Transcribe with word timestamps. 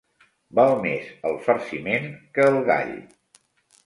Val 0.59 0.71
més 0.85 1.11
el 1.31 1.37
farciment 1.47 2.07
que 2.39 2.47
el 2.53 2.57
gall. 2.71 2.95